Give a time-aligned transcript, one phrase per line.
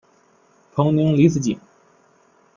[0.73, 1.59] 彭宁离子阱。